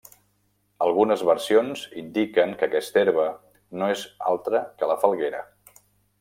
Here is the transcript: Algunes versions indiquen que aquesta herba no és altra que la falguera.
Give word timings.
Algunes 0.85 1.23
versions 1.29 1.83
indiquen 2.03 2.57
que 2.63 2.69
aquesta 2.71 3.03
herba 3.03 3.27
no 3.83 3.91
és 3.99 4.07
altra 4.33 4.65
que 4.81 4.91
la 4.95 4.99
falguera. 5.05 5.45